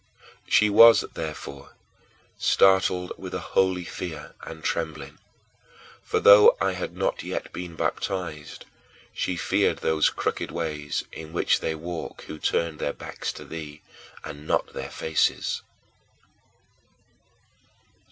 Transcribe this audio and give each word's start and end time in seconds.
She 0.47 0.67
was, 0.67 1.05
therefore, 1.13 1.75
startled 2.35 3.11
with 3.19 3.35
a 3.35 3.39
holy 3.53 3.83
fear 3.83 4.33
and 4.41 4.63
trembling: 4.63 5.19
for 6.01 6.19
though 6.19 6.57
I 6.59 6.71
had 6.73 6.97
not 6.97 7.21
yet 7.21 7.53
been 7.53 7.75
baptized, 7.75 8.65
she 9.13 9.35
feared 9.37 9.77
those 9.85 10.09
crooked 10.09 10.49
ways 10.49 11.03
in 11.11 11.33
which 11.33 11.59
they 11.59 11.75
walk 11.75 12.23
who 12.23 12.39
turn 12.39 12.77
their 12.77 12.93
backs 12.93 13.31
to 13.33 13.45
thee 13.45 13.83
and 14.23 14.47
not 14.47 14.73
their 14.73 14.89
faces. 14.89 15.61